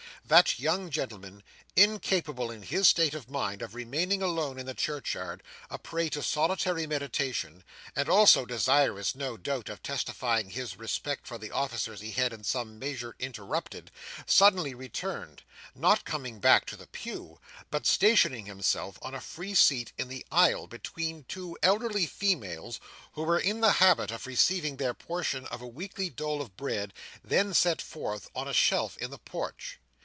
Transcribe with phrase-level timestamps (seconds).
[0.27, 1.43] That young gentleman,
[1.75, 6.23] incapable, in his state of mind, of remaining alone in the churchyard, a prey to
[6.23, 7.65] solitary meditation,
[7.97, 12.45] and also desirous, no doubt, of testifying his respect for the offices he had in
[12.45, 13.91] some measure interrupted,
[14.25, 20.07] suddenly returned—not coming back to the pew, but stationing himself on a free seat in
[20.07, 22.79] the aisle, between two elderly females
[23.13, 26.93] who were in the habit of receiving their portion of a weekly dole of bread
[27.21, 29.79] then set forth on a shelf in the porch.